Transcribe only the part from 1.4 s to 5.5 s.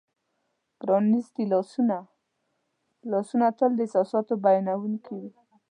لاسونه: لاسونه تل د احساساتو بیانونکي وي.